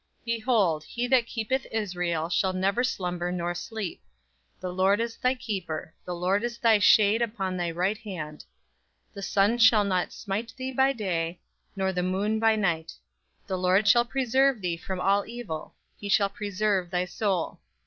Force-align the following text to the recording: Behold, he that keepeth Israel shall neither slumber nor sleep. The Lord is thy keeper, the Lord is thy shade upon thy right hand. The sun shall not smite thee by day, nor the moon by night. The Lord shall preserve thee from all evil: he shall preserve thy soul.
Behold, 0.25 0.83
he 0.83 1.05
that 1.05 1.27
keepeth 1.27 1.67
Israel 1.71 2.27
shall 2.27 2.53
neither 2.53 2.83
slumber 2.83 3.31
nor 3.31 3.53
sleep. 3.53 4.01
The 4.59 4.73
Lord 4.73 4.99
is 4.99 5.15
thy 5.17 5.35
keeper, 5.35 5.93
the 6.05 6.15
Lord 6.15 6.43
is 6.43 6.57
thy 6.57 6.79
shade 6.79 7.21
upon 7.21 7.55
thy 7.55 7.69
right 7.69 7.99
hand. 7.99 8.43
The 9.13 9.21
sun 9.21 9.59
shall 9.59 9.83
not 9.83 10.11
smite 10.11 10.55
thee 10.57 10.73
by 10.73 10.93
day, 10.93 11.39
nor 11.75 11.93
the 11.93 12.01
moon 12.01 12.39
by 12.39 12.55
night. 12.55 12.93
The 13.45 13.59
Lord 13.59 13.87
shall 13.87 14.03
preserve 14.05 14.59
thee 14.61 14.75
from 14.77 14.99
all 14.99 15.23
evil: 15.27 15.75
he 15.99 16.09
shall 16.09 16.29
preserve 16.29 16.89
thy 16.89 17.05
soul. 17.05 17.59